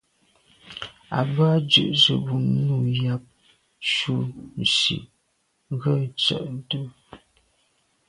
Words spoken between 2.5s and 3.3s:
nǔ yáp